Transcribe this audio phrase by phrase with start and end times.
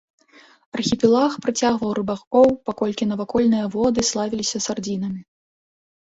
[0.77, 5.21] Архіпелаг прыцягваў рыбакоў, паколькі навакольныя воды славіліся сардзінамі.